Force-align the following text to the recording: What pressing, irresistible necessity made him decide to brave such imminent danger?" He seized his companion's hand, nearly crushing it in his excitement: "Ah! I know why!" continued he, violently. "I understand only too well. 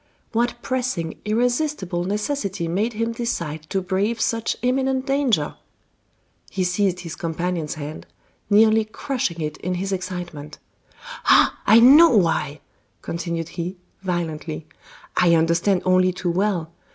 What 0.31 0.59
pressing, 0.63 1.19
irresistible 1.25 2.05
necessity 2.05 2.67
made 2.67 2.93
him 2.93 3.11
decide 3.11 3.69
to 3.69 3.83
brave 3.83 4.19
such 4.19 4.57
imminent 4.63 5.05
danger?" 5.05 5.53
He 6.49 6.63
seized 6.63 7.01
his 7.01 7.15
companion's 7.15 7.75
hand, 7.75 8.07
nearly 8.49 8.83
crushing 8.83 9.41
it 9.41 9.57
in 9.57 9.75
his 9.75 9.91
excitement: 9.91 10.57
"Ah! 11.25 11.55
I 11.67 11.79
know 11.79 12.09
why!" 12.17 12.61
continued 13.03 13.49
he, 13.49 13.77
violently. 14.01 14.65
"I 15.15 15.35
understand 15.35 15.83
only 15.85 16.11
too 16.13 16.31
well. 16.31 16.71